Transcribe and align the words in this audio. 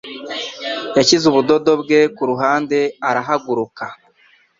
Yashyize 0.97 1.25
ubudodo 1.31 1.71
bwe 1.81 1.99
ku 2.15 2.23
ruhande 2.29 2.79
arahaguruka. 3.09 3.83